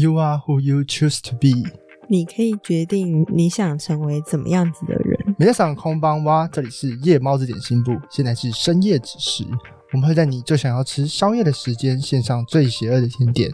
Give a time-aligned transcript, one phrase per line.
[0.00, 1.68] You are who you choose to be。
[2.06, 5.34] 你可以决定你想成为怎么样子的人。
[5.36, 9.44] 每场空帮哇，这里是夜猫子点心部，现在是深夜子时，
[9.92, 13.50] 我们会在你最想要吃宵夜的时间，献上最邪恶的甜点，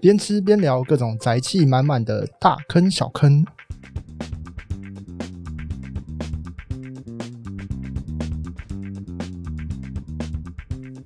[0.00, 3.44] 边吃边聊各种宅气满满的大坑小坑。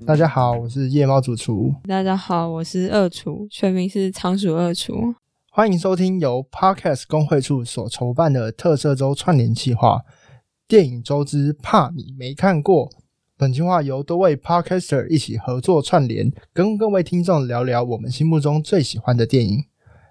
[0.06, 1.74] 大家好，我是夜猫主厨。
[1.88, 5.12] 大家好，我是二厨，全名是仓鼠二厨。
[5.50, 10.02] 欢迎收听由 Podcast 工会处所筹办的特色周串联计划——
[10.68, 12.88] 电影周之怕你没看过。
[13.36, 19.64] 本计划由多位 Podcaster 一起合作串联，跟各位听众聊聊我们心目中最喜欢的电影。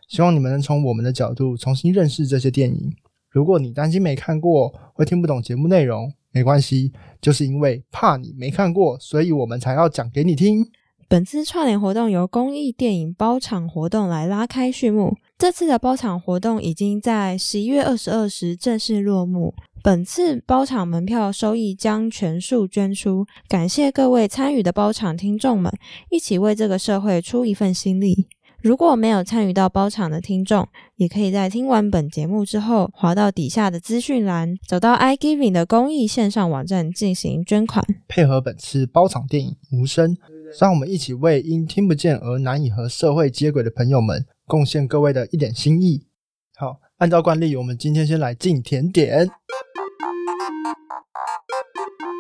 [0.10, 2.94] 希望你们能从我们的角度重新认识这些电影。
[3.30, 6.12] 如果你担心没看过，会听不懂节目内容。
[6.36, 10.70] 没关系，就是因为怕你没看过，所以我们才要讲给你听。
[11.08, 15.16] 本次串联活动由公益电影包场活动来拉开序幕。
[15.38, 19.54] 这次的包场活动已经在十一月二十二时正式落幕。
[19.82, 25.72] 本次包场门票收益将全数捐出，感谢各位参与的包场听众们，
[26.10, 28.28] 一起为这个社会出一份心力。
[28.66, 37.86] 如果没有参与到包场的听众，也可以在听完本节目之后，滑到底下的资讯栏，找到 iGiving 的公益线上网站进行捐款。
[38.08, 40.16] 配合本次包场电影《无声》，
[40.60, 46.08] 让我们一起为因听不见而难以和社会接轨的朋友们贡献各位的一点心意。
[46.56, 49.30] 好，按照惯例，我们今天先来进甜点。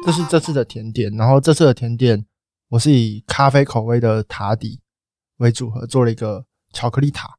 [0.05, 2.23] 这是这次的甜点，然后这次的甜点
[2.69, 4.81] 我是以咖啡口味的塔底。
[5.37, 7.35] 为组合做了一个巧克力塔，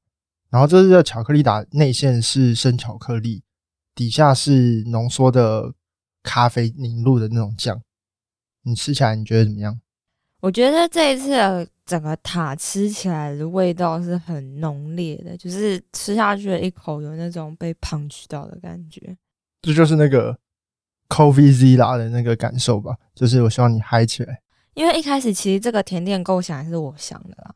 [0.51, 3.43] 然后这是个巧克力塔内馅是生巧克力，
[3.95, 5.75] 底下是浓缩的
[6.23, 7.81] 咖啡凝露的那种酱。
[8.63, 9.81] 你吃起来你觉得怎么样？
[10.41, 19.17] 我觉得这一次的整个塔吃起来的味道是很浓烈的，就是吃下去的一口有那种被 punch 到的感觉。
[19.63, 20.39] 这就是那个
[21.09, 24.43] coffee z 啦的那个感受吧，就是我希望你嗨起来。
[24.75, 27.55] 因为一开始其实这个甜点构想还是我想的啦。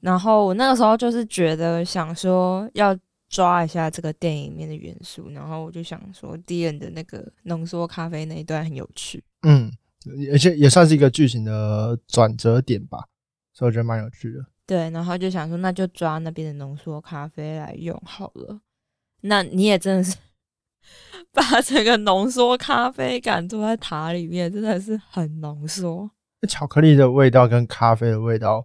[0.00, 2.96] 然后我那个时候就是觉得想说要
[3.28, 9.70] 抓一下这个电影里面的元素，然后我就想说 d n 的那个浓缩咖啡那一段很有趣，嗯，
[10.32, 13.04] 而且也算是一个剧情的转折点吧，
[13.52, 14.38] 所以我觉得蛮有趣的。
[14.64, 18.60] 对，然后就想说那就抓那边的浓缩咖啡来用好了。
[19.22, 20.16] 那你也真的是
[21.32, 26.08] 把整个浓缩咖啡感做在塔里面，真的是很浓缩。
[26.40, 28.64] 那巧克力的味道跟咖啡的味道。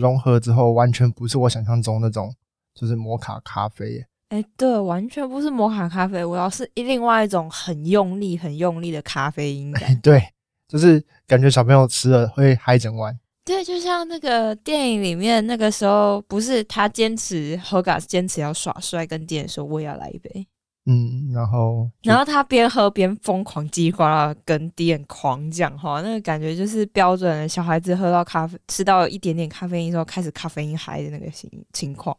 [0.00, 2.34] 融合之后，完全不是我想象中那种，
[2.74, 4.04] 就是摩卡咖啡。
[4.30, 10.00] 哎，对，完全不是摩卡咖啡，我要是另外一种很用力、很用力的咖啡因感。
[10.00, 10.22] 对，
[10.66, 13.18] 就是感觉小朋友吃了会嗨整晚。
[13.44, 20.46] 对，就像那个电影里面，那个时候不是他坚持 h o g a 坚持要耍帅，跟店员说我也要来一杯。
[20.92, 32.16] 嗯，然后，然后他边喝边疯狂叽里呱啦跟店狂讲话，那个感觉就是标准的小孩子喝到咖啡吃到一点点咖啡因之后开始咖啡因嗨的那个情情况，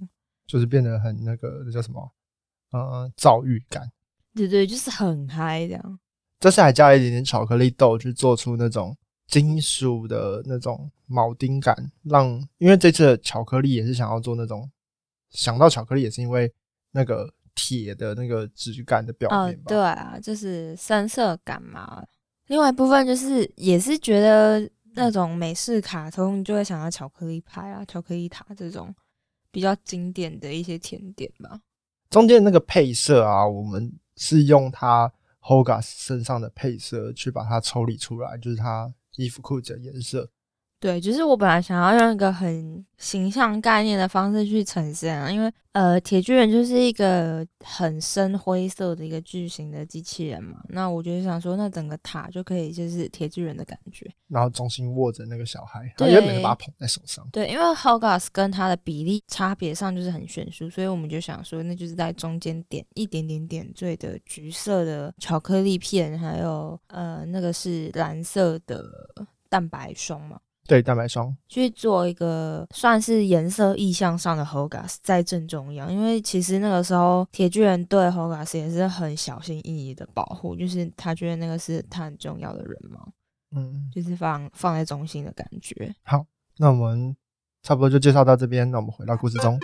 [0.48, 2.10] 就是变得很那个叫什么，
[2.72, 3.92] 呃，躁郁感。
[4.34, 6.00] 对对，就是很嗨这样。
[6.40, 8.96] 这次还加了一点点巧克力豆，去做出那种
[9.28, 12.26] 金属的那种铆钉感，让
[12.58, 14.72] 因为这次的巧克力也是想要做那种，
[15.31, 16.50] 想到巧克力也是因为
[16.92, 17.30] 那个。
[17.56, 22.03] 铁的那个质感的表面吧，对啊，就是深色感嘛。
[22.47, 28.94] 另外一部分就是也是觉得那种美式卡通就会想到巧克力派啊、巧克力塔这种
[29.51, 31.62] 比较经典的一些甜点吧。
[32.09, 40.29] 中间那个配色啊，我们是用它 Hogarth 身上的配色去把它抽离出来，就是它衣服裤子的颜色。
[40.81, 68.83] 对，就是我本来想要用一个很形象概念的方式去呈现啊，因为呃，铁巨人就是一个很深灰色的一个巨型的机器人嘛，那我就想说，那整个塔就可以就是铁巨人的感觉，然后中心握着那个小孩，他原本把他捧在手上，对，因为 Hogarth 跟他的比例差别上就是很悬殊，所以我们就想说，那就是在中间点一点点点缀的橘色的巧克力片，还有呃，那个是蓝色的
[69.48, 70.39] 蛋白霜嘛。
[70.68, 83.08] 对蛋白霜去做一个算是颜色意向上的 Hogarth 在正中央，因为其实那个时候铁巨人对 Hogarth 也是很小心翼翼的保护，就是他觉得那个是他很重要的人嘛，
[83.56, 85.94] 嗯，就是放放在中心的感觉。
[86.04, 86.25] 好，
[86.58, 87.16] 那我们
[87.64, 89.60] 差不多就介绍到这边，那我们回到故事中。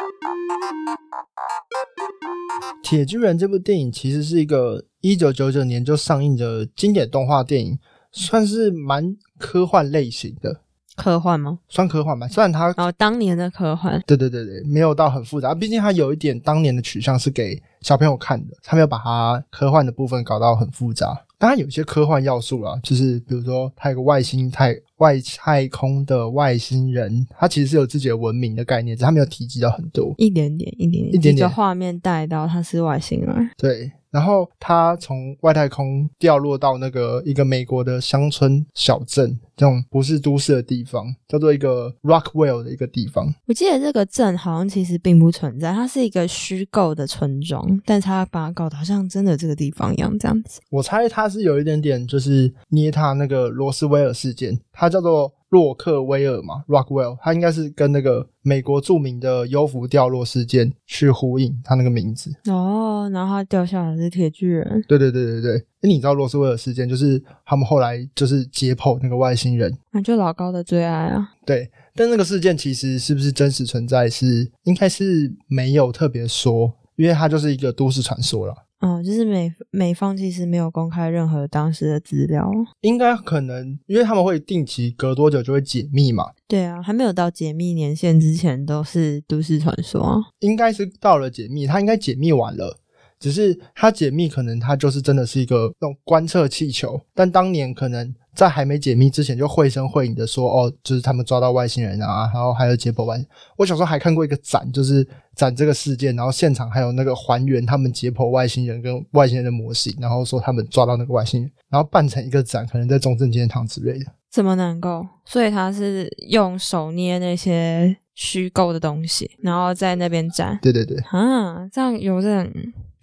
[2.83, 7.79] 铁巨人这部电影其实是一个一九九九年就上映的经典动画电影，
[8.11, 10.61] 算是蛮科幻类型的。
[10.97, 11.59] 科幻吗？
[11.69, 21.15] 算科幻吧，虽然它哦，当年的科幻，对对对对，没有到很复杂，毕竟它有一点当年的取向是给小朋友看的，他没有把它科幻的部分搞到很复杂。
[21.39, 30.15] 当然有一些科幻要素啦，就是比如说它有个外星太外太空的外星人，他其实是有自己的文明的概念，只是他没有提及到很多。
[30.17, 33.51] 一点点，一点点，一点点画面带到他是外星人。
[33.55, 43.33] 对，然后他从外太空掉落到那个一个美国的乡村小镇，这种不是都市的地方，叫做一个 Rockwell 的一个地方。
[43.47, 50.59] 我记得这个镇好像其实并不存在，它是一个虚构的村庄，但是他把它搞得好像真的这个地方一样，这样子。
[50.69, 62.31] 我猜他是有一点点就是捏他那个罗斯威尔事件，它叫做洛克威尔嘛，Rockwell，他应该是跟那个美国著名的优浮掉落事件去呼应，他那个名字。
[62.49, 71.29] 哦，然后他掉下来是铁巨人，对对对对对，诶你知道洛斯威尔事件就是他们后来就是解剖那个外星人，那就老高的最爱啊。
[71.45, 78.53] 对，但那个事件其实是不是真实存在是应该是没有特别说，因为它就是一个都市传说了。
[78.79, 82.47] 嗯，就是美美方其实没有公开任何当时的资料。
[82.81, 90.17] 应该可能，因为他们会定期隔多久就会解密嘛，对啊，还没有到解密年限之前都是都市传说啊。
[90.39, 92.77] 应该是到了解密，他应该解密完了，
[93.19, 103.17] 只是它解密可能它就是真的是一个那种观测气球，但当年可能在还没解密之前就绘声绘影的说，哦，就是他们抓到外星人啊，然后还有解剖外。
[103.57, 114.05] 我小时候还看过一个展，就是展这个事件，然后现场还有那个还原他们解剖外星人跟外星人的模型，然后说他们抓到那个外星人，然后办成一个展，可能在中正纪念堂之类的。
[114.29, 115.03] 怎么能够？
[115.25, 122.53] 所以他是用手捏那些虚构的东西，然后在那边展对对对，啊，这样有点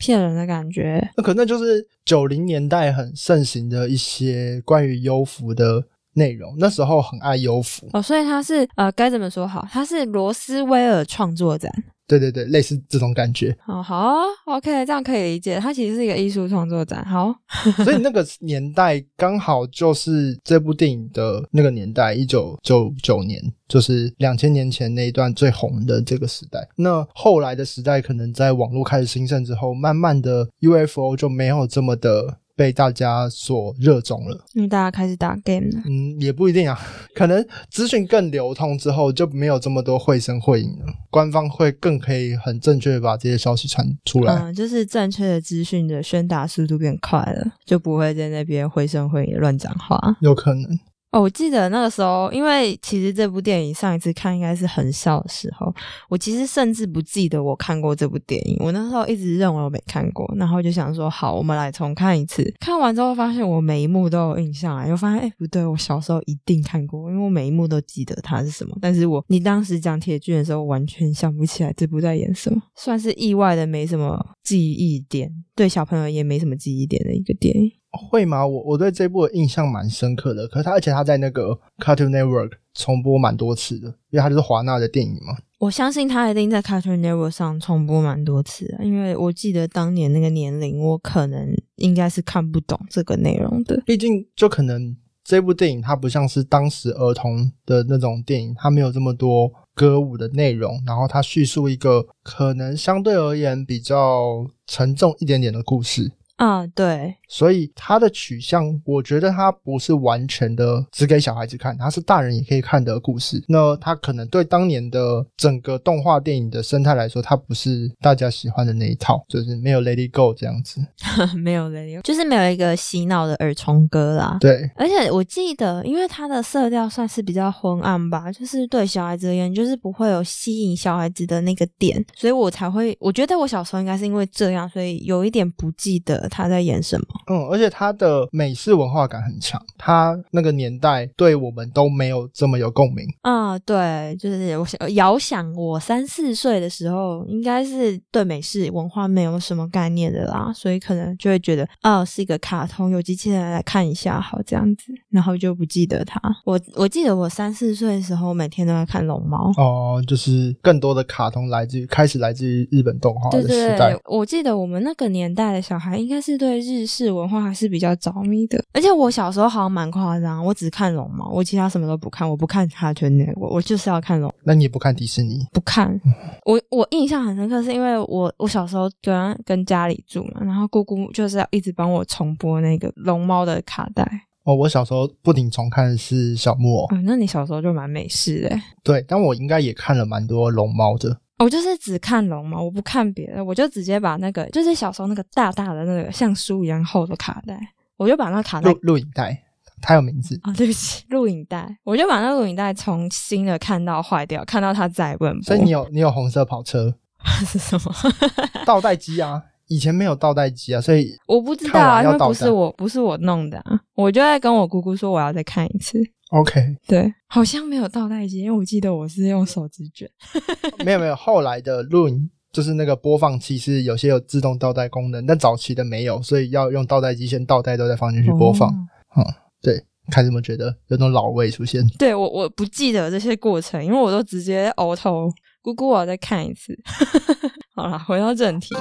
[0.05, 1.07] 骗人的感觉。
[1.17, 5.83] 那可能就是九零年代很盛行的一些关于优服的
[6.15, 7.89] 内容，那时候很爱优服。
[7.93, 9.67] 哦，所以他是呃，该怎么说好？
[9.71, 11.73] 他是罗斯威尔创作展。
[12.07, 13.57] 对对对，类似这种感觉。
[13.67, 15.59] 哦，好啊，OK，这样可以理解。
[15.59, 17.05] 它其实是一个艺术创作展。
[17.05, 17.35] 好，
[17.83, 26.69] 所以 那个年代刚好就是这部电影的那个年代，一九九九年，就是两千年前那一段最红的这个时代。
[26.77, 34.45] 那后来的时代，可能在网络开始兴盛之后，慢慢的 UFO 就没有这么的被大家所热衷了。
[34.55, 35.83] 因为大家开始打 game 了。
[35.87, 36.79] 嗯，也不一定啊，
[37.15, 40.87] 可能资讯更流通之后，就没有这么多绘声绘影了。
[41.11, 44.35] 官方会更可以很正确的把这些消息传出来。
[44.35, 49.99] 嗯，就是正确的资讯的宣达速度变快了，就不会在那边绘声绘影乱讲话。
[50.21, 50.79] 有可能，
[51.15, 55.73] 哦，我记得那个时候，因为其实这部电影上一次看应该是很小的时候，
[56.09, 58.57] 我其实甚至不记得我看过这部电影。
[58.59, 62.53] 我那时候一直认为我没看过，然后就想说，好，我们来重看一次。
[62.59, 68.77] 看完之后发现我每一幕都有印象啊，又发现哎不对，我小时候一定看过，因为我每一幕都记得它是什么。
[68.81, 77.71] 但是我你当时讲铁军的时候，完全想不起来这部在演什么，算是意外的没什么记忆点，对小朋友也没什么记忆点的一个电影。
[77.97, 78.47] 会吗？
[78.47, 85.37] 我我对这部的印象蛮深刻的，可是他而且他在那个 Cartoon Network 重播蛮多次的，因为他就是华纳的电影嘛。
[85.59, 93.83] 我相信他一定在 Cartoon Network 上重播蛮多次的，因为我记得当年那个年龄，我可能应该是看不懂这个内容的。
[93.87, 106.13] 毕竟就可能这部电影它不像是当时儿童的那种电影，它没有这么多歌舞的内容，然后它叙述一个可能相对而言比较沉重一点点的故事。
[106.37, 113.43] 啊，对，所以它的取向，我觉得它不是完全的只给小孩子看，它是大人也可以看的故事。
[113.49, 120.81] 那它可能对当年的整个动画电影的生态来说，它不是大家喜欢的那一套，就是没有 Let It Go 这样子。
[121.37, 124.39] 没有了，就是没有一个洗脑的耳虫歌啦。
[124.41, 137.07] 对，而且我记得，因为它的色调算是比较昏暗吧，就是对小孩子而言，就是不会有吸引小孩子的那个点，所以我才会，我觉得我小时候应该是因为这样，所以有一点不记得他在演什么。
[137.27, 143.07] 嗯，而且它的美式文化感很强，它那个年代对我们都没有这么有共鸣。
[143.23, 156.21] 啊，对，就是我想遥想我三四岁的时候，应该是对美式文化没有什么概念的啦，所以可能就会觉得，哦，是一个卡通，有机器人来看一下，好这样子，然后就不记得它。
[156.45, 159.53] 我我记得我三四岁的时候，每天都在看龙猫。
[159.57, 164.01] 哦，就是更多的卡通来自于开始来自于日本动画的对对时代对，。
[164.07, 174.33] 我记得我们那个年代的小孩应该是对日式文化还是比较着迷的，而且我小时候好像蛮夸张，我只看龙猫，我其他什么都不看，我不看卡通内，我我就是要看龙。
[174.45, 175.47] 那你也不看迪士尼？
[175.53, 176.01] 不看。
[176.45, 184.07] 我我印象很深刻，是因为我我小时候跟跟家里住嘛，然后姑姑就是要一直帮我重播那个龙猫的卡带。
[184.45, 188.63] 哦，我小时候不停重看的是小木偶，啊、那你小时候就蛮美式的欸。
[188.83, 191.19] 对，但我应该也看了蛮多龙猫的。
[191.45, 197.61] 我就是只看龙嘛，我不看别的，我就直接把那个就是小时候那个大大的那个像书一样厚的卡带，
[197.99, 199.39] 我就把那卡带录录影带，
[199.83, 200.41] 它有名字。
[200.43, 205.43] 啊，对不起，录影带，我就把那录影带从新的看到坏掉，看到它再也不能播。
[205.43, 206.95] 所以你有你有红色跑车
[207.47, 207.93] 是什么？
[208.65, 209.43] 倒带机啊？
[209.67, 215.99] 以前没有倒带机啊，所以我不知道啊，因为不是我，不是我弄的啊，我就在跟我姑姑说我要再看一次。
[216.31, 220.11] OK，对，好像没有倒带机，因为我记得我是用手指卷。
[220.85, 221.15] 没有没有。
[221.15, 228.69] 后来的录影就是那个播放器是有些有自动倒带功能，但早期的没有，所以要用倒带机先倒带都再放进去播放。
[229.15, 229.23] 哦
[229.63, 231.87] 对，看怎么觉得有种老味出现。
[231.99, 235.31] 对我我不记得这些过程，因为我都直接 auto。
[235.63, 236.79] 姑姑，我要再看一次。
[237.75, 238.75] 好了，回到正题。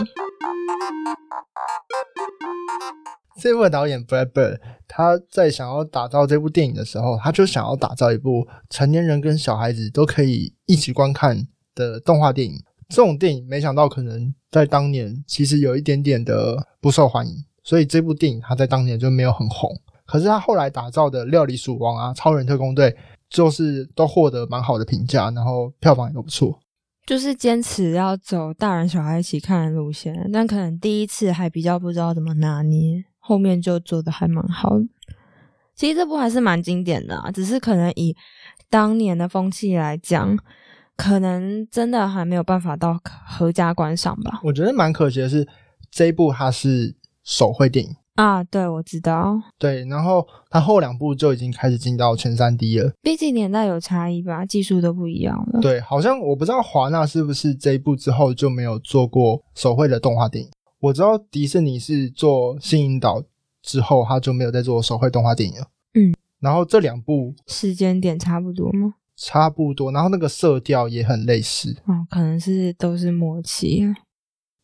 [3.40, 12.62] 这部的导演 Brad Bird，他在想要打造这部电影的时候，他就想要打造一部成年人跟小孩子都可以一起观看的动画电影。
[12.90, 19.70] 这种电影没想到可能在当年其实有一点点的不受欢迎，所以这部电影他在当年就没有很红。
[20.06, 22.92] 可是他后来打造的《料理鼠王》啊，《超人特工队》
[23.30, 26.60] 就是都获得蛮好的评价，然后票房也都不错。
[27.06, 34.86] 就是坚持要走大人小孩一起看的路线，但可能第一次还比较不知道怎么拿捏，后面就做的还蛮好的。
[35.74, 38.16] 其实这部还是蛮经典的啊，只是可能以
[38.70, 40.38] 当年的风气来讲，
[40.98, 44.42] 可能真的还没有办法到合家观赏吧。
[44.44, 45.48] 我觉得蛮可惜的是，
[45.90, 47.96] 这一部它是手绘电影。
[48.16, 52.92] 啊，对，我知道，对，然后它后两部就已经开始进到前三 D 了。
[53.02, 55.60] 毕竟年代有差异吧，技术都不一样了。
[55.62, 60.52] 对，好像我不知道华纳是不是这一部之后就没有做过手绘的动画电影。
[60.84, 63.22] 我知道迪士尼是做《新引导》
[63.62, 65.68] 之后，他就没有再做手绘动画电影了。
[65.94, 68.96] 嗯，然后这两部时间点差不多吗？
[69.16, 71.74] 差不多，然后那个色调也很类似。
[71.86, 73.96] 哦，可能是都是末期啊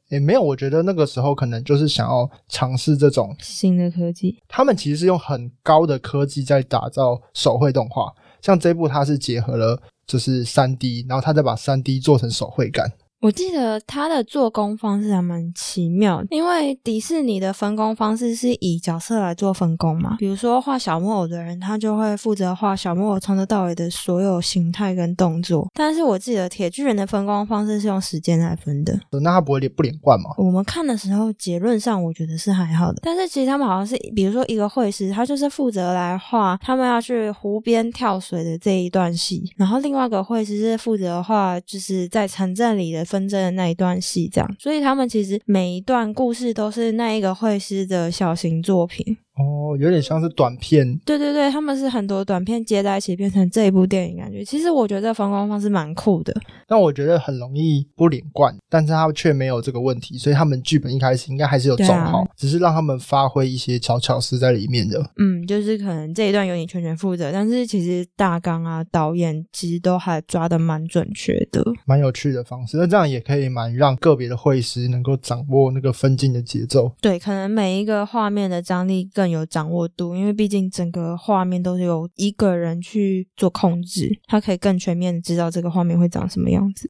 [0.10, 4.38] 也没有，我觉得那个时候可能就是想要尝试这种，新的科技。
[4.46, 8.14] 他们其实是用很高的科技在打造手绘动画。
[8.42, 12.92] 像这部，它是结合了就是三 D，然后他再把三 D 做成手绘感。
[13.22, 20.16] 我记得他的做工方式还蛮奇妙的，因为迪士尼的分工方式是以角色来做分工嘛。
[20.18, 25.70] 比如说画小木偶的人，他就会负责画小木偶从头到尾的所有形态跟动作。
[25.74, 28.98] 但是我记得铁巨人的分工方式是用时间来分的。
[29.12, 30.30] 那他不会连不连贯吗？
[30.38, 49.18] 我们看的时候，结论上我觉得是还好的，但是其实他们好像是，比如说一个绘师，他就是负责来画他们要去湖边跳水的这一段戏，然后另外一个绘师是负责画就是在城镇里的纷争的那一段戏，这样，所以他们其实每一段故事都是那一个绘师的小型作品。
[49.40, 50.98] 哦，有点像是短片。
[51.06, 56.36] 对对对，他们是很多短片接在一起变成这一部电影，感觉其实我觉得分工方式蛮酷的。
[56.68, 65.00] 但我觉得很容易不连贯，但是他却没有这个问题，所以他们剧本一开始应该还是有走对啊好，只是让他们发挥一些小巧思在里面的。
[65.18, 71.64] 嗯，就是可能这一段由你全权负责，但是其实大纲啊、导演其实都还抓的蛮准确的。
[71.86, 76.92] 蛮有趣的方式，那这样也可以蛮让个别的会师能够掌握那个分镜的节奏。
[77.02, 86.90] 对，可能每一个画面的张力更有掌握度，因为毕竟整个画面都是由一个人去做控制，他可以更全面的知道这个画面会长什么样子。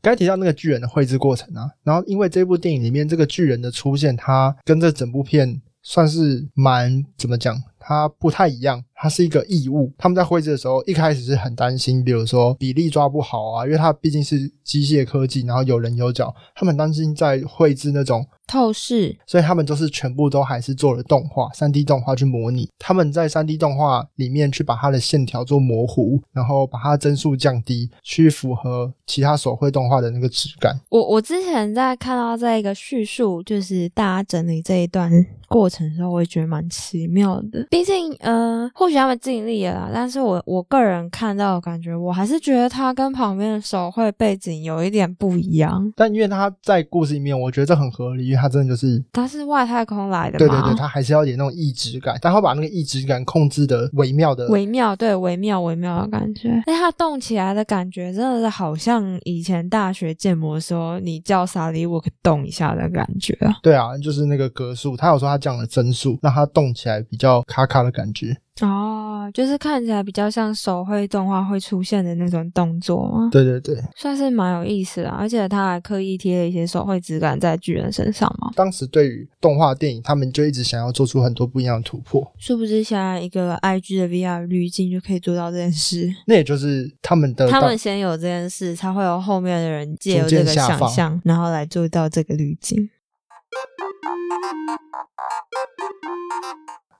[0.00, 9.92] 刚才提到那个巨人的绘制过程啊，然后因为这部电影里面这个巨人的出现，它跟这整部片算是蛮怎么讲，它不太一样，它是一个异物。
[9.96, 22.68] 他们在绘制的时候，一开始是很担心，比如说比例抓不好啊，因为它毕竟是机械科技，然后有人有脚，他们很担心在绘制那种透视，所以他们都是全部都还是做了动画，三 D 动画去模拟。
[22.78, 30.78] 他们在三 D 动画里面去把它的线条做模糊，然后把它帧数降低，去符合其他手绘动画的那个质感。
[30.88, 35.10] 我我之前在看到这一个叙述，就是大家整理这一段
[35.48, 37.66] 过程的时候，我也觉得蛮奇妙的。
[37.70, 45.92] 毕竟，呃，或许他们尽力了啦，但是我我个人看到的感觉，我还是觉得他跟旁边的手绘背景有一点不一样。
[45.96, 49.02] 但因为他在故事里面，我觉得这很合理，因为他真的就是。
[49.12, 50.38] 他是外太空来的嘛？
[50.38, 56.50] 对对对，他还是要有点那种异质感，但它把那个异质感控制的微妙的，微妙，对微妙微妙的感觉。
[56.66, 63.56] 哎，他动起来的感觉真的是好像以前大学建模的时候，你叫萨利沃克动一下的感觉啊。
[63.62, 68.36] 对啊，就是那个格数，他有说他降了帧数，让他动起来比较卡卡的感觉。
[68.66, 73.28] 哦，就是看起来比较像手绘动画会出现的那种动作吗？
[73.30, 78.50] 对对对，算是蛮有意思的，而且他还刻意贴了一些手绘质感在巨人身上嘛。
[78.56, 82.32] 当时对于动画电影，他们就一直想要做出很多不一样的突破。
[82.38, 86.12] 殊不知，现在一个 IG 的 VR 滤镜就可以做到这件事。
[86.26, 92.90] 那也就是他们的他们先有这件事，才会有后面的人借由这个想象，然后来做到这个滤镜。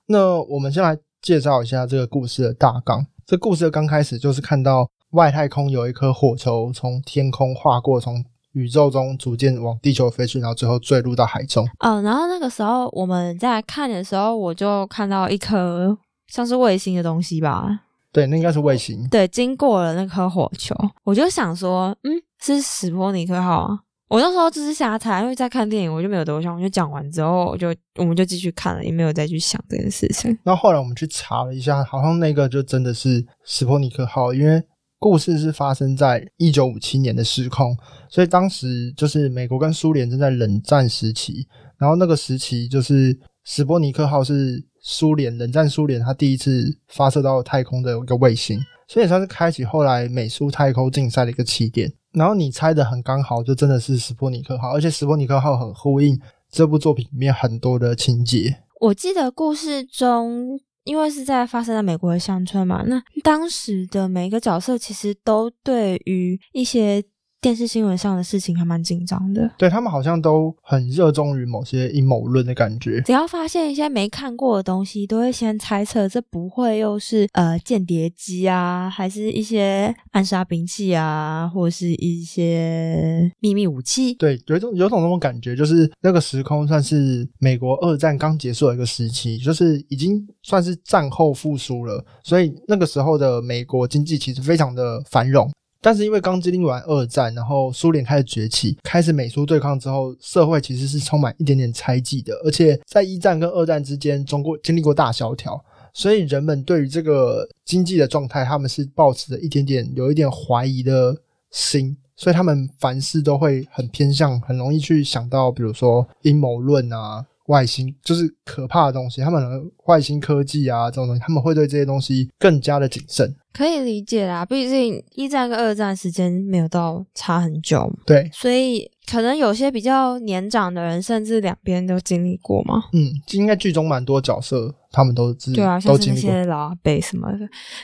[0.07, 3.05] 那我们先来介绍一下这个故事的大纲。
[3.25, 8.23] 这故事的刚开始就是看到外太空有一颗火球从天空划过，从
[8.53, 11.67] 宇宙中逐渐往地球飞去，然后最后坠入到海中。
[11.79, 15.95] 嗯，然后那个时候我们在看的时候，我就看到一颗
[16.27, 17.81] 像是卫星的东西吧？
[18.11, 19.07] 对，那应该是卫星。
[19.09, 22.11] 对，经过了那颗火球，我就想说，嗯，
[22.41, 23.79] 是史波尼克号啊。
[24.09, 26.55] 我那时候只是瞎猜，因为在看电影，我就没有多想。
[26.55, 30.35] 我就讲完之后，我就我们就继续看了，也没有再去想这件事情。
[30.43, 34.63] 那后来我们去查了一下，好像那个就真的是史波尼克号，因为
[34.97, 37.77] 故事是发生在一九五七年的时空，
[38.09, 41.47] 所以当时就是美国跟苏联正在冷战时期，
[41.77, 51.93] 然后那个时期就是史波尼克号是苏联冷战苏联它第一次发射到太空的一个卫星，所以算是开启后来美苏太空竞赛的一个起点。
[52.11, 58.63] 然后你猜的很刚好，就真的是史波尼克号，而且史波尼克号很呼应这部作品里面很多的情节。
[58.81, 67.03] 我记得故事中，因为是在发生在美国的乡村嘛，那当时的每一个角色其实都对于一些。
[67.41, 73.01] 电视新闻上的事情还蛮紧张的，对他们好像都很热衷于某些阴谋论的感觉。
[73.01, 84.13] 只要发现一些没看过的东西，都会先猜测这不会又是呃间谍机啊，还是一些暗杀兵器啊，或是一些秘密武器。
[84.15, 95.49] 对，有一种有种那种感觉，就是那个时空算是美国二战刚结束的一个时期，就是已经算是战后复苏了，所以那个时候的美国经济其实非常的繁荣。
[95.81, 102.33] 但是因为刚经历完二战，然后苏联开始崛起，开始美苏对抗之后，社会其实是充满一点点猜忌的。
[102.43, 111.15] 而且在一战跟二战之间，中国经历过大萧条，所以人们对于这个经济的状态，他们是抱持着一点点有一点怀疑的
[111.51, 117.25] 心，所以他们凡事都会很偏向，很容易去想到，比如说阴谋论啊。
[117.49, 119.43] 外星就是可怕的东西，他们
[119.87, 123.35] 外星科技啊这种东西，他们会对这些东西更加的谨慎。
[123.51, 132.83] 可以理解啦，毕竟一战跟二战时间没有到差很久，对，所以可能有些比较年长的人，甚至两边都经历过嘛。
[132.93, 137.39] 嗯，应该剧中蛮多角色，他们都对啊，像是那些老阿伯什么的，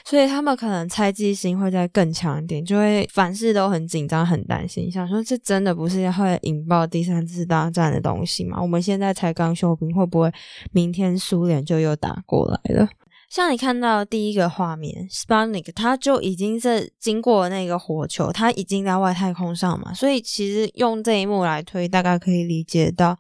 [0.06, 8.62] 所以他们可能猜忌心会再更强一点，就会凡事都很紧张、很担心，想说这真的不是会引爆第三次大战的东西吗？
[8.62, 10.32] 我们现在才刚休兵，会不会
[10.72, 12.88] 明天苏联就又打过来了？
[13.30, 23.18] 像你看到第一个画面，Sputnik，它就已经是经过那个火球，它已经在外太空上嘛，所以其实用这一幕来推，大概可以理解到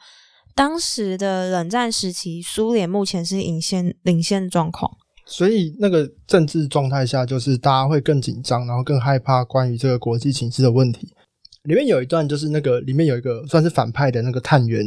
[0.54, 4.89] 当时的冷战时期，苏联目前是领先领先状况。
[5.26, 11.10] 所以那个政治状态下，就是大家会更紧张，然后更害怕关于这个国际形势的问题。
[11.63, 14.86] 里面有一段就是那个里面有一个算是反派的那个探员。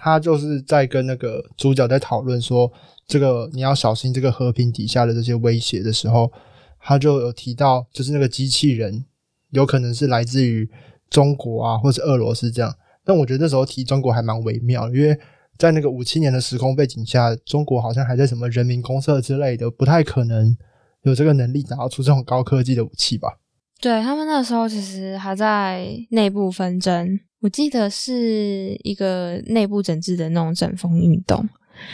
[0.00, 2.72] 他就是在跟那个主角在讨论说，
[3.08, 6.30] 这个你要小心这个和平底下的这些威胁的时候，
[6.78, 9.04] 他就有提到，就是那个机器人
[9.50, 10.70] 有可能是来自于
[11.10, 12.72] 中国啊，或是俄罗斯这样。
[13.04, 15.18] 但我觉得那时候提中国还蛮微妙，因为
[15.56, 20.56] 在那个五七年的时空背景下，中国好像还在什么人民公社之类的，不太可能
[21.02, 23.40] 有这个能力打造出这种高科技的武器吧。
[23.80, 31.48] 对他们那时候其实还在内部纷争，我记得是一个内部整治的那种整风运动，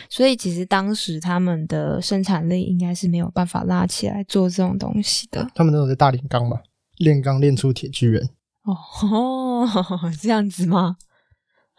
[0.08, 5.46] 所以其实当时他们的生产力应该是没有办法拉起来做这种东西的。
[5.54, 6.58] 他们那种在大炼钢嘛，
[6.96, 8.30] 炼钢炼出铁巨人。
[8.62, 9.68] 哦，
[10.22, 10.96] 这样子吗？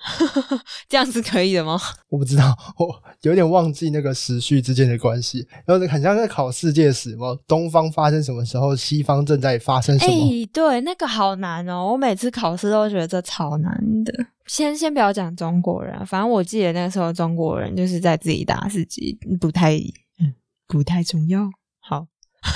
[0.87, 1.79] 这样是可以的吗？
[2.09, 5.47] 我不知道， 我有点忘记那个时序之间的关系。
[5.65, 10.13] 然后很像在考世界史嘛，东方发生什么时候，西方正在发生什么？
[10.13, 11.91] 哎，对，那个好难哦。
[11.91, 14.13] 我每次考试都觉得这超难的。
[14.45, 19.75] 先先不要讲中国人，反正我记得那个时候中国人就是在自己打自己，不太
[20.19, 20.33] 嗯
[20.67, 21.49] 不太重要。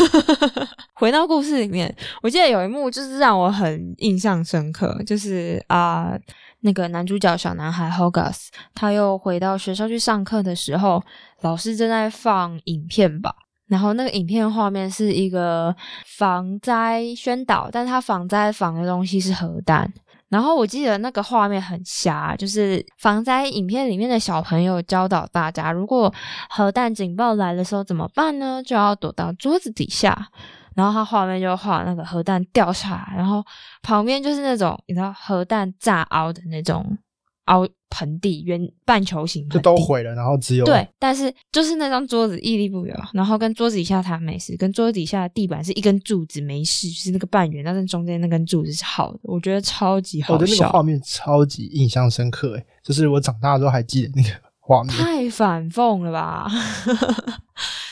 [0.95, 6.17] 回到故事里面，我记得有一幕就是让我很印象深刻，就是啊。
[6.61, 11.01] 那个男主角小男孩 Hogas，他又回到学校去上课的时候，
[11.39, 13.33] 老师正在放影片吧。
[13.67, 15.73] 然后那个影片画面是一个
[16.17, 19.89] 防灾宣导，但他防灾防的东西是核弹。
[20.29, 26.13] 然后我记得那个画面很瞎，就是防灾影片里面的小朋友教导大家，如果
[26.49, 28.61] 核弹警报来的时候怎么办呢？
[28.63, 30.29] 就要躲到桌子底下。
[30.75, 33.43] 然后他画面就画那个核弹掉下来，然后
[33.81, 36.97] 旁边就是那种你知道核弹炸凹的那种
[37.45, 54.95] 凹盆地，圆半球形盆就，都毁了，然后只有对，但是就是那张桌子屹立不摇，然后跟桌子底下它没事，跟桌子底下的地板是一根柱子没事，就是那个半圆，但是中间那根柱子是好的，我觉得超级好我觉得那个，画面超级印象深刻，诶，就是我长大之后还记得那个画面。
[54.95, 56.47] 太反讽了吧！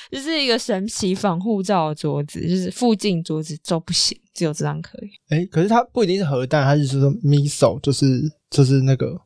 [0.10, 5.10] 就是一个神奇防护罩的桌子，就是附近桌子都不行，只有这张可以。
[5.28, 9.20] 哎，可是它不一定是核弹，它是说 missile，就是就是那个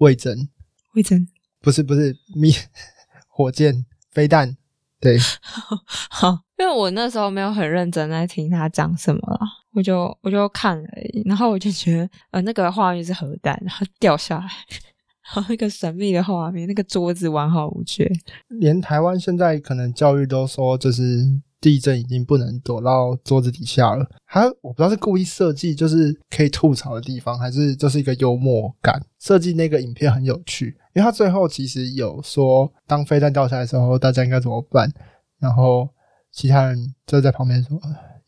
[0.00, 0.48] 味噌，
[0.94, 1.26] 魏征，
[1.60, 2.52] 不是不是咪
[3.28, 4.56] 火箭飞弹，
[5.00, 5.18] 对，
[6.10, 9.40] 好，因为我那时候没有很认真在听他讲什么了，
[9.72, 14.46] 我就我就看了而已，然后我就觉得呃那个画面是核弹，然后掉下来，
[15.34, 18.10] 然后那个神秘的画面，那个桌子完好无缺。
[18.48, 21.24] 连台湾现在可能教育都说，就是
[21.60, 24.08] 地震已经不能躲到桌子底下了。
[24.26, 29.52] 他我不知道是故意设计，就是可以吐槽的地方，还是就是一个幽默感设计。
[29.52, 34.90] 那个影片很有趣，因为他最后其实有说，当飞弹掉下来的时候，大家应该怎么办？
[35.38, 35.88] 然后
[36.32, 37.78] 其他人就在旁边说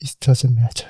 [0.00, 0.86] ：“It doesn't matter，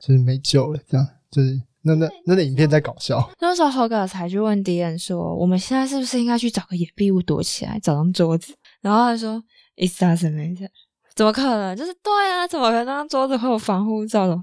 [0.00, 3.30] 就是没救了。”这样就是那那那个影片在搞笑。
[3.40, 9.42] 那时候 Hogarth 才去问敌人说：“我们现在是不是应该去找个掩蔽物躲起来，找张桌子？”然后他说
[9.76, 10.68] ：“It doesn't matter。”
[11.14, 11.76] 怎么可能？
[11.76, 14.36] 就是对啊，怎么可能那张桌子会有防护罩的？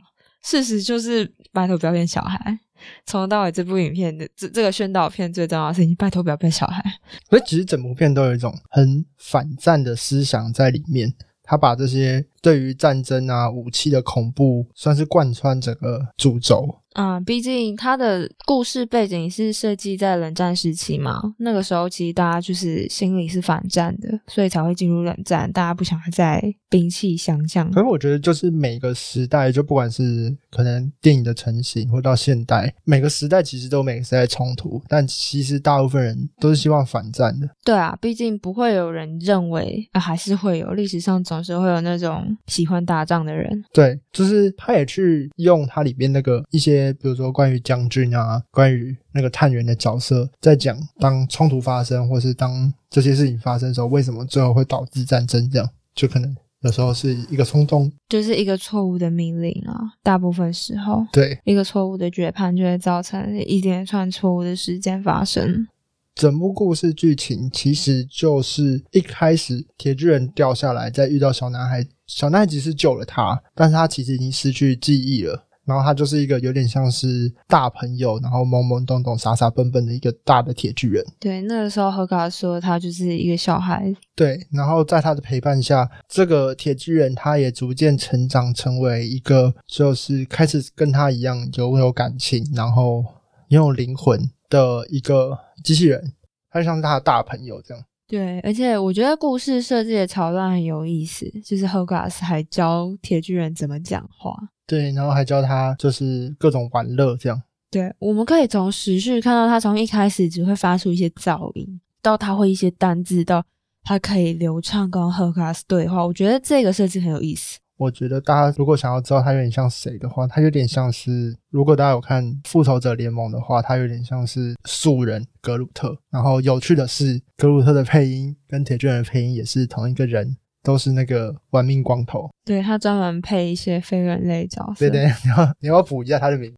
[0.43, 2.60] 事实就是拜托不要变小孩。
[3.05, 6.84] 从头到尾这部影片的这这个宣导片最重要的事情，拜托不要变小孩。
[7.29, 11.13] 所以其实整部片都有一种很反战的思想在里面。
[11.43, 16.80] 他把这些对于战争啊、武器的恐怖，算是贯穿整个主轴。
[16.93, 27.69] 啊、毕竟它的故事背景是设计在冷战时期嘛，那个时候其实大家就是心里是反战的，所以才会进入冷战，大家不想再兵器相向。
[27.71, 37.47] 可是我觉得，就是每个时代，就不管是可能电影的成型，或到现代，每个时代其实都有每个时代冲突，但其实大部分人都是希望反战的。
[37.63, 43.63] 对啊，毕竟不会有人认为啊，还是会有历史上总是会有那种喜欢打仗的人。
[43.73, 55.49] 对，就是他也去用它里边那个一些，比如说关于将军啊，关于那个探员的角色，在讲当冲突发生，或是当这些事情发生的时候，为什么最后会导致战争？
[55.49, 57.91] 这样就可能有时候是一个冲动。
[58.07, 65.67] 就是一个错误的命令啊，大部分时候对，一个错误的决判就会造成一连串错误的事件发生。
[66.13, 75.47] 整部故事剧情其实就是一开始铁巨人掉下来，再遇到小男孩，小男孩其实救了他，但是他其实已经失去记忆了。
[75.65, 81.06] 然后他就是一个有点像是大朋友，然后懵懵懂懂、傻傻笨笨的一个大的铁巨人。
[81.19, 93.06] 对，那个时候何卡说他就是一个小孩，对，然后在他的陪伴下，这个铁巨人他也逐渐成长成为一个，就是开始跟他一样拥有感情，然后
[93.50, 94.19] 拥有灵魂
[94.50, 96.13] 的一个机器人。
[96.50, 97.84] 他就像是他的大朋友这样。
[98.08, 104.36] 对，而且我觉得故事设计的桥段很有意思，就是 Hogarth 还教铁巨人怎么讲话。
[104.71, 107.41] 对，然后还教他就是各种玩乐这样。
[107.69, 113.43] 对，我们可以从时序看到他从一开始只会发出一些噪音，到他会一些单字，到
[113.84, 116.07] 他可以流畅跟 Hogarth 对话。
[116.07, 117.60] 我觉得这个设计很有意思。
[117.75, 125.97] 我觉得大家如果想要知道他有点像谁的话，他有点像是，如果大家有看《复仇者联盟》的话，他有点像是素人格鲁特。
[126.10, 132.30] 然后有趣的是，格鲁特的配音跟铁巨人的配音也是同一个人，都是那个玩命光头。
[132.45, 134.80] 对他专门配一些非人类角色。
[134.80, 136.58] 对对， 你要你要补一下他的名字，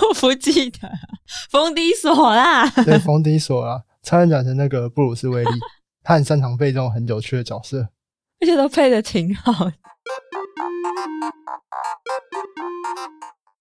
[0.08, 0.90] 我不记得，
[1.50, 2.68] 冯迪索啦。
[2.84, 5.50] 对，冯迪索啦，差点讲成那个布鲁斯威利，
[6.02, 7.88] 他很擅长配这种很有趣的角色。
[8.40, 9.72] 而且都配的挺好的。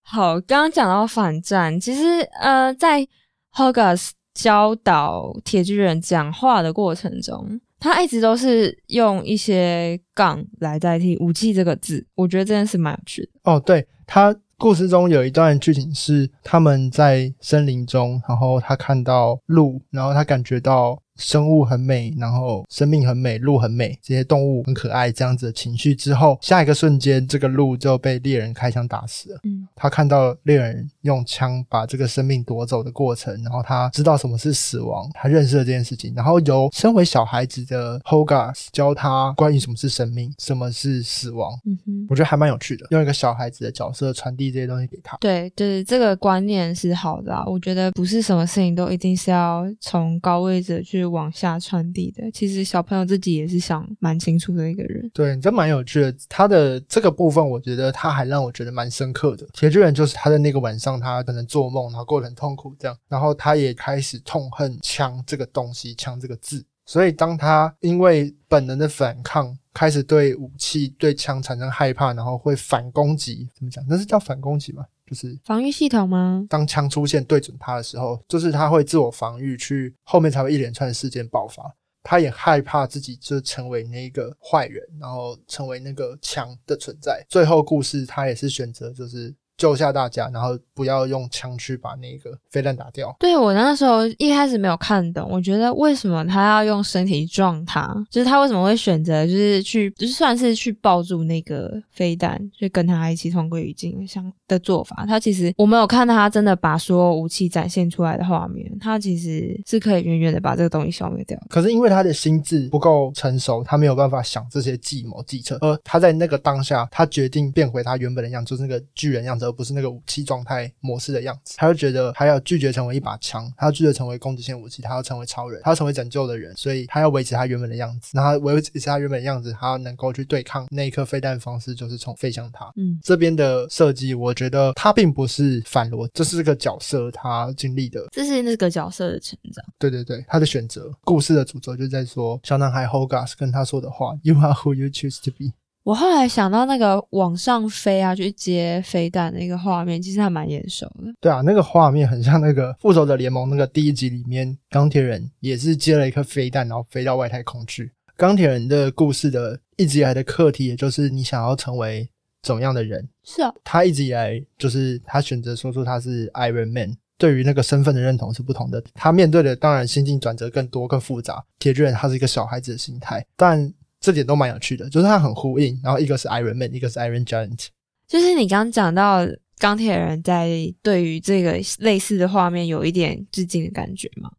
[0.04, 3.08] 好，刚刚讲到反战，其实呃，在
[3.54, 13.30] Hogarth 教导铁巨人讲话的过程中，他一直都是用一些杠来代替武器这个字，我觉得真的是蛮有趣的。
[13.44, 29.40] 哦，对，他故事中有一段剧情是他们在森林中，然后他看到鹿，然后他感觉到生物很美，然后生命很美，鹿很美，这些动物很可爱，这样子的情绪之后，下一个瞬间，这个鹿就被猎人开枪打死了。
[29.44, 41.58] 嗯，他看到猎人用枪把这个生命夺走的过程，然后他知道什么是死亡，他认识了这件事情，然后由身为小孩子的 Hogarth 教他关于什么是生命，什么是死亡。
[41.66, 45.18] 嗯哼，我觉得还蛮有趣的，用一个小孩子的角色传递这些东西给他。
[45.18, 47.46] 对，就是这个观念是好的啊。
[47.46, 52.30] 我觉得不是什么事情都一定是要从高位者去往下传递的。
[52.32, 55.10] 其实小朋友自己也是想蛮清楚的一个人。
[55.14, 56.16] 对，这蛮有趣的。
[56.28, 59.48] 他的这个部分，我觉得他还让我觉得蛮深刻的。
[59.54, 66.66] 铁巨人就是他在那个晚上，他可能做梦，然后过得很痛苦，这样，然后他也开始痛恨枪这个东西，枪这个字。
[66.86, 73.84] 所以当他因为本能的反抗，开始对武器、对枪产生害怕，然后会反攻击，怎么讲？
[73.90, 74.86] 那是叫反攻击吗？
[75.06, 76.46] 就是防御系统吗？
[76.50, 81.64] 当枪出现对准他的时候，就是他会自我防御，去后面才会一连串的事件爆发。
[82.08, 87.26] 他也害怕自己就成为那个坏人，然后成为那个枪的存在。
[87.28, 93.16] 最后故事他也是选择就是救下大家，然后不要用枪去把那个飞弹打掉。
[93.20, 97.94] 对我那时候一开始没有看懂，我觉得为什么他要用身体撞他？
[98.10, 105.06] 就是他为什么会选择就是去，就算是去抱住那个飞弹，就跟他一起同归于尽相的做法。
[105.08, 111.40] 他其实我没有看到他真的把所有武器展现出来的画面，他其实是可以远远的把这个东西消灭掉。
[111.50, 121.56] 可是因为他的心智不够成熟，他没有办法想这些计谋计策，而他在那个当下，他决定变回他原本的样子，就是那个巨人样子，而不是那个武器状态模式的样子。
[121.58, 128.12] 他就觉得他要拒绝成为一把枪，他要拒绝成为攻击性武器，他要成为超人，他要成为拯救的人，所以他要维持他原本的样子。
[128.14, 132.72] 那他维持他原本的样子，他能够去对抗那一颗飞弹的方式，就是从飞向他。
[132.76, 138.06] 嗯，这边的设计，我觉得他并不是反逻，这是个角色他经历的。
[138.12, 139.64] 这是那个角色的成长。
[139.78, 145.54] 对对对，他的选择，故事的主轴就在说小男孩 Hogarth 跟他说的话：“You are who you choose to be。
[145.86, 157.92] 我后来想到那个往上飞啊，去接飞弹那个画面，其实还蛮眼熟的。”对啊，那个画面很像那个《复仇者联盟》那个第一集里面，钢铁人也是接了一颗飞弹，然后飞到外太空去。
[158.18, 162.10] 钢铁人的故事的一直以来的课题，也就是你想要成为
[162.42, 163.08] 怎么样的人。
[163.24, 168.84] 是啊，他一直以来就是他选择说出他是 Iron Man，对于那个身份的认同是不同的。
[168.96, 171.46] 他面对的当然心境转折更多、更复杂。
[171.60, 173.72] 铁巨人他是一个小孩子的心态，但
[174.06, 175.80] 这点都蛮有趣的，就是它很呼应。
[175.84, 177.68] 然后一个是 Iron Man，一个是 Iron Giant。
[178.08, 179.26] 就是你刚刚讲到
[179.58, 184.30] 钢铁人在对于这个类似的画面有一点致敬的感觉嘛，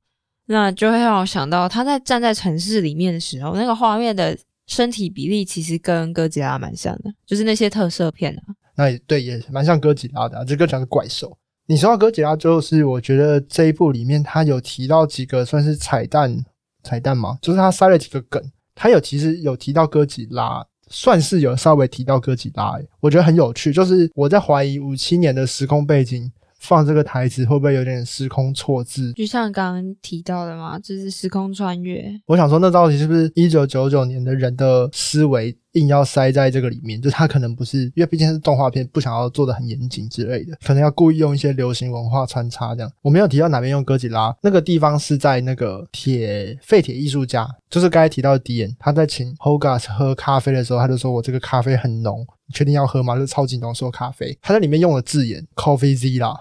[0.46, 8.42] 那就会让我想到他在站在城市里面的时候，那个画面的身体比例其实跟哥吉拉蛮像的，就是那些特色片啊。
[8.76, 10.44] 那也对，也蛮像哥吉拉的、啊。
[10.44, 16.44] 这个讲的怪兽，你说到哥吉拉，就是我觉得这一部里面他有提到几个算是彩蛋，
[16.84, 18.40] 彩蛋嘛，就是他塞了几个梗。
[18.76, 23.72] 他有其实有提到哥吉拉，算是有稍微提到哥吉拉、我觉得很有趣。
[23.72, 26.30] 就是我在怀疑五七年的时空背景
[26.66, 29.12] 放这个台词会不会有点时空错字？
[29.12, 32.04] 就像刚刚提到的嘛，就是时空穿越。
[32.26, 37.00] 我想说，那到底是不是一九九九年的人的思维硬要塞在这个里面？
[37.00, 42.90] 就他可能不是，因为毕竟是动画片，不想要做的很严谨之类的，可能要故意用一些流行文化穿插这样。
[43.02, 53.14] 我没有提到哪边用哥吉拉，那个地方是在那个铁废铁艺术家，就是刚才提到的迪恩，他在请 Hogarth 喝咖啡的时候，他就说我这个咖啡很浓，你确定要喝吗？
[53.14, 54.36] 就是超级浓缩咖啡。
[54.40, 56.34] 他在里面用了字眼 Coffee Zilla，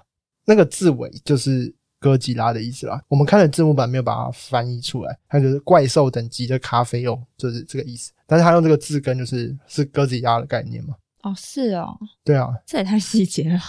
[0.45, 1.73] 那个字尾就是。
[1.97, 8.11] 哥吉拉的意思啦，我们看了字幕版没有把它翻译出来，它就是怪兽等级的咖啡哦，就是这个意思。
[8.27, 10.93] 但是它用这个字根就是是哥吉拉的概念嘛？
[11.23, 13.59] 哦，是哦，对啊，这也太细节了。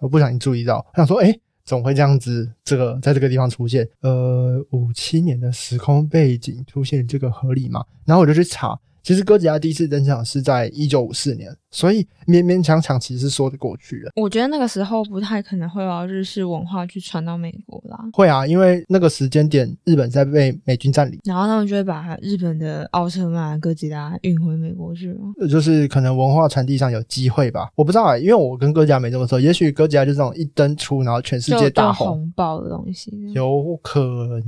[0.00, 2.50] 我不小心注意到，我想说，哎，怎么会这样子？
[2.64, 7.84] 这个在这个地方出现，呃，五七年的时空背景出现这个合理吗？
[8.06, 14.10] 然后我就去查，其实哥吉拉第一次登场是在一九五四年，所以勉勉强强其实是说得过去的。
[14.16, 25.16] 我觉得那个时候不太可能会把日式文化去传到美国啦，会啊，因为那个时间点日本在被美军占领，然后他们就会把日本的奥特曼、哥吉拉运回美国去
[25.50, 32.08] 就是可能文化传递上有机会吧，我不知道啊、因为我跟哥吉拉没这么说，也许哥吉拉就这种一登出，然后全世界大红。
[32.08, 34.00] 红爆的东西，有可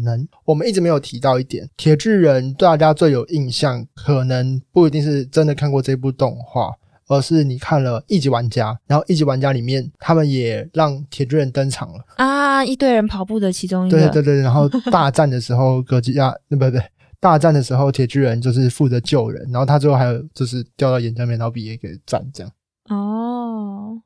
[0.05, 6.73] 能，我们一直没有提到一点，铁巨人对大家最有印象，可能不一定是真的看过这部动画，
[7.07, 16.79] 而是你看了一级玩家，然后一级玩家里面他们也让铁巨人登场了，啊，一堆人跑步的其中一个，对对对，然后大战的时候，哥吉亚，那不不，
[17.21, 22.53] 大战的时候，铁巨人就是负责救人，然后他最后还有就是掉到岩浆里面，然后比也给斩这样。
[22.89, 24.01] 哦，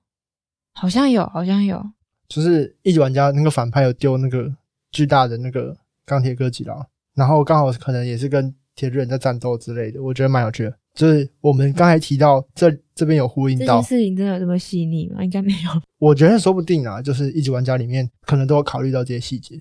[0.75, 1.85] 好像有，好像有，
[2.29, 4.53] 就是一级玩家那个反派有丢那个
[4.93, 10.79] 巨大的那个钢铁哥吉拉，然后刚好可能也是跟铁巨人在战斗之类的，我觉得蛮有趣的。
[10.95, 15.23] 就是我们刚才提到这这边有呼应到这件，事情真的有这么细腻吗？
[15.25, 15.71] 应该没有。
[15.99, 19.57] 我觉得说不定啊，就是一级玩家里面可能都有考虑到这些细节。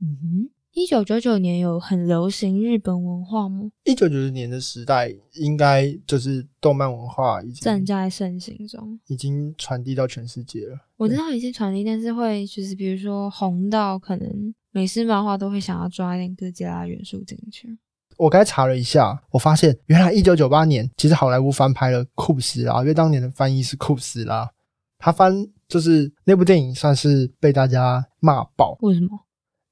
[0.00, 3.70] 嗯哼，一九九九年有很流行日本文化吗？
[3.84, 8.98] 一九九九年的时代，应该就是动漫文化已经正在盛行中。
[9.06, 10.76] 已经传递到全世界了。
[10.96, 17.78] 我知道已经传递，但是会就是比如说红到可能美式漫画都会想要抓一点哥吉拉元素进去。
[18.16, 24.50] 我刚才查了一下，我发现原来一九九八年其实好莱坞翻拍了库斯拉，因为当年的翻译是库斯拉，
[24.98, 25.34] 他翻
[25.68, 29.08] 就是那部电影算是被大家骂爆，为什么？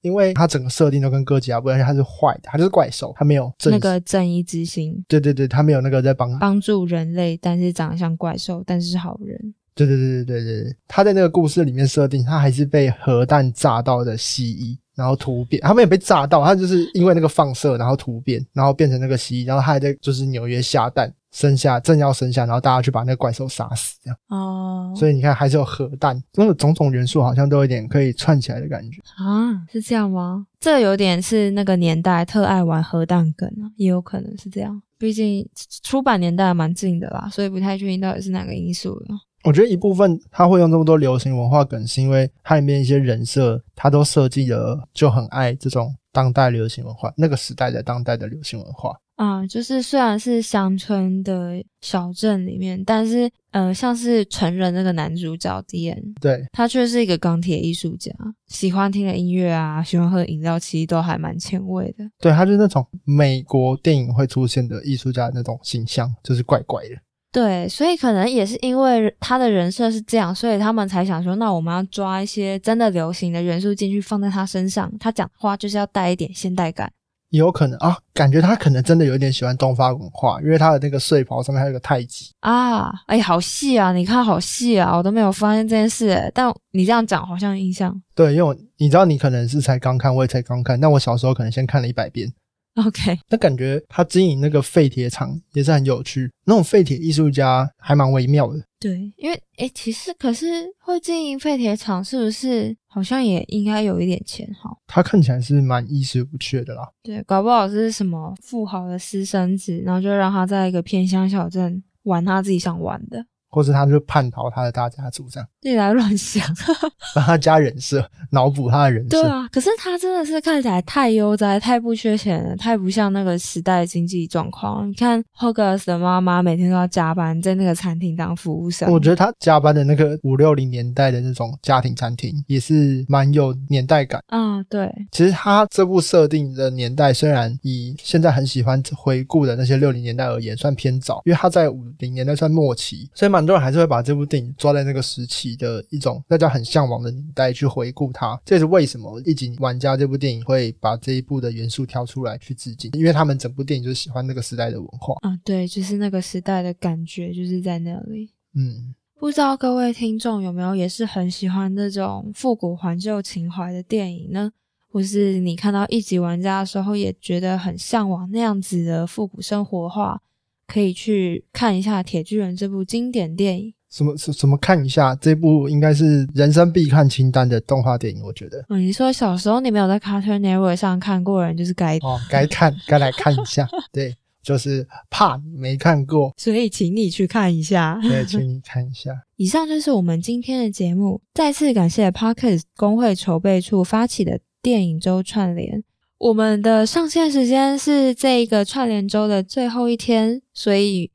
[0.03, 5.01] 因为他整个设定都跟哥吉拉不一样，而且它是坏的，他就是怪兽，他没有正那个正义之心。
[5.07, 9.55] 对对对，他没有那个在帮，帮助人类，但是长得像怪兽，但是是好人。
[9.77, 29.01] 对对对对对对对，他在那个故事里面设定，他还是被核弹炸到的蜥蜴，然后突变，他没有被炸到，他就是因为那个放射，然后突变，然后变成那个蜥蜴，然后他还在就是纽约下蛋生下，正要生下，然后大家去把那个怪兽杀死，这样，哦，所以你看还是有核弹，那个种种元素好像都有点可以串起来的感觉。
[29.17, 30.47] 啊，是这样吗？
[30.61, 34.83] 这有点是那个年代特爱玩核弹梗啊，也有可能是这样。
[34.99, 35.49] 毕竟
[35.83, 39.07] 出版年代蛮近的啦，所以不太确定到底是哪个因素了。
[39.45, 48.97] 我觉得一部分他会用这么多流行文化梗，是因为它里面一些人设，他都设计的就很爱这种当代流行文化，那个时代的当代的流行文化。
[49.17, 58.11] 啊，就是虽然是乡村的小镇里面，但是呃，像是成人那个男主角 D N，对，他却是一个钢铁艺术家，
[58.49, 62.05] 喜欢听的音乐啊，喜欢喝饮料，其实都还蛮前卫的。
[62.19, 66.97] 对，他就是那种美国电影会出现的艺术家那种形象，就是怪怪的。
[67.33, 76.93] 对，所以可能也是因为他的人设是这样，所以他们才想说，那我们要抓一些真的流行的元素进去放在他身上，他讲话就是要带一点现代感。
[77.31, 82.31] 也有可能啊，感觉他可能真的有点喜欢东方文化，因为他的那个睡袍上面还有个太极。
[82.41, 83.91] 啊，哎，好细啊！
[83.95, 87.99] 你看好细啊，我都没有发现这件事欸，但你这样讲好像有印象。
[88.15, 92.31] 对，因为我你知道你可能是才刚看，我也才刚看，但我小时候可能先看了一百遍。
[92.87, 98.65] OK，那感觉他经营那个废铁厂也是很有趣，那种废铁艺术家还蛮微妙的。
[98.81, 100.47] 对，因为哎，其实可是
[100.81, 104.75] 会经营废铁厂，是不是好像也应该有一点钱哈？
[104.87, 106.89] 他看起来是蛮衣食不缺的啦。
[107.03, 116.43] 对，搞不好是什么富豪的私生子，然后就让他在一个偏乡小镇玩他自己想玩的，或是他就叛逃他的大家族这样，自己来乱想。
[117.15, 119.11] 帮他加人设，脑补他的人设。
[119.11, 124.89] 对啊，可是他真的是看起来太悠哉、太不缺钱了，太不像那个时代的经济状况。
[124.89, 134.23] 你看 Hogarth 的妈妈每天都要加班在那个餐厅当服务生，我觉得他加班的那个五六零年代的那种家庭餐厅也是蛮有年代感。
[134.29, 148.41] 啊，对，其实他这部设定的年代，虽然以现在很喜欢回顾的那些六零年代而言，算偏早，因为他在五零年代算末期，所以蛮很多人还是会把这部电影抓在那个时期的一种大家很向往的年代去回顾它。
[148.45, 155.17] 这也是为什么《一级玩家》这部电影会把这一部的元素挑出来去致敬，因为他们整部电影就是喜欢那个时代的文化。
[155.23, 158.31] 啊，对，就是那个时代的感觉，就是在那里。
[158.55, 164.53] 嗯，不知道各位听众有没有也是很喜欢这种复古怀旧情怀的电影呢？
[164.93, 170.21] 或是你看到一级玩家的时候，也觉得很向往那样子的复古生活化，
[170.67, 173.75] 可以去看一下《铁巨人》这部经典电影。
[173.91, 183.69] 什么什什么看一下这部应该是人生必看清单的动画电影，我觉得嗯，你说小时候你没有在 Cartoon Network 上看过的人，就是该，哦该看该来看一下。
[183.93, 188.01] 对，就是怕你没看过，所以请你去看一下。
[188.03, 189.11] 对，请你看一下。
[189.37, 195.85] 以上就是我们今天的节目，再次感谢 Parkes 工会筹备处发起的电影周串联。
[196.23, 201.11] 我们的上线时间是这一个串联周的最后一天，所以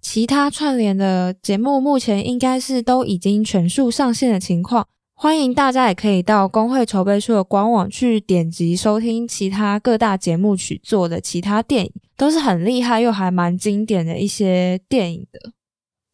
[0.00, 4.88] 其他串联的节目目前应该是都已经全数上线的情况。
[5.12, 15.52] 欢迎大家也可以到工会筹备处的官网去点击收听其他各大节目曲做的其他电影，都是很厉害又还蛮经典的一些电影的。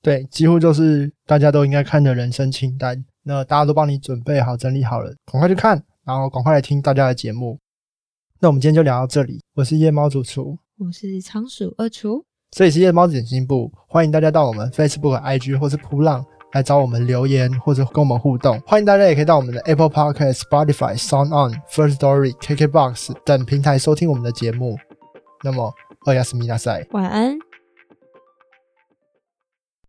[0.03, 3.05] 对，几乎就是大家都应该看的人生清单。
[3.23, 7.57] 那大家都帮你准备好、整理好了，赶快去看，然后赶快来听大家的节目。
[8.43, 9.41] 那我们今天就聊到这里。
[9.55, 12.25] 我是夜猫主厨，我是仓鼠二厨。
[12.51, 18.59] 这里是夜猫子点心部，欢迎大家到我们 Facebook、IG 或是扑浪来找我们留言或者跟我们互动。
[18.67, 24.77] 欢迎大家也可以到我们的 Apple Podcast、Spotify、Sound On、First Story、KKBox 等平台收听我们的节目。
[25.45, 25.73] 那么，
[26.05, 26.85] 二亚斯米纳赛。
[26.91, 27.39] 晚安。